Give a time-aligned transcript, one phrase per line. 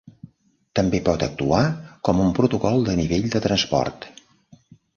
[0.79, 1.59] També pot actuar
[2.09, 4.13] com un protocol de nivell de transport.